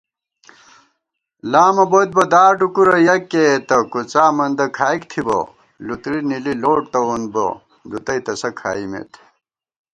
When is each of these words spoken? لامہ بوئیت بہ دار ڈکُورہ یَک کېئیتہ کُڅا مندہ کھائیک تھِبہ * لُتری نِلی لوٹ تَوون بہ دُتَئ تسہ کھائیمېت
لامہ 1.51 1.85
بوئیت 1.91 2.09
بہ 2.17 2.23
دار 2.33 2.51
ڈکُورہ 2.59 2.97
یَک 3.07 3.23
کېئیتہ 3.31 3.77
کُڅا 3.91 4.25
مندہ 4.37 4.65
کھائیک 4.75 5.01
تھِبہ 5.11 5.39
* 5.63 5.85
لُتری 5.85 6.19
نِلی 6.29 6.53
لوٹ 6.61 6.81
تَوون 6.91 7.23
بہ 7.33 7.45
دُتَئ 7.89 8.19
تسہ 8.25 8.49
کھائیمېت 8.59 9.11